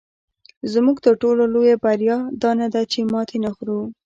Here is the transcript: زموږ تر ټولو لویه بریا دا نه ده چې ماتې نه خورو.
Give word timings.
زموږ 0.73 0.97
تر 1.05 1.13
ټولو 1.21 1.43
لویه 1.53 1.77
بریا 1.83 2.17
دا 2.41 2.51
نه 2.59 2.67
ده 2.73 2.81
چې 2.91 2.99
ماتې 3.11 3.37
نه 3.45 3.49
خورو. 3.55 3.79